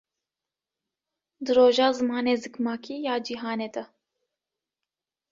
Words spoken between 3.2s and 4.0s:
Cihanê De